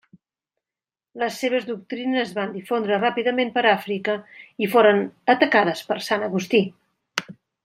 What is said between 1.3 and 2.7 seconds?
seves doctrines es van